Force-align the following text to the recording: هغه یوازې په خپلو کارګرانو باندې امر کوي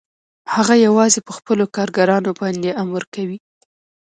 هغه 0.53 0.75
یوازې 0.85 1.19
په 1.27 1.31
خپلو 1.37 1.63
کارګرانو 1.75 2.29
باندې 2.39 2.69
امر 2.83 3.03
کوي 3.13 3.37